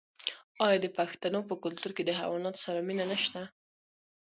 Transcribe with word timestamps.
آیا 0.65 0.77
د 0.81 0.87
پښتنو 0.97 1.39
په 1.49 1.55
کلتور 1.63 1.91
کې 1.97 2.03
د 2.05 2.11
حیواناتو 2.19 2.63
سره 2.65 2.79
مینه 2.87 3.05
نشته؟ 3.11 3.41